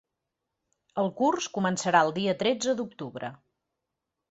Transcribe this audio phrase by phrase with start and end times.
[1.03, 3.33] El curs començarà el dia tretze d’octubre.